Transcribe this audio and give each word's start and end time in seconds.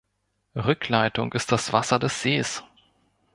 Rückleitung 0.55 1.31
ist 1.33 1.51
das 1.51 1.73
Wasser 1.73 1.99
des 1.99 2.23
Sees. 2.23 2.63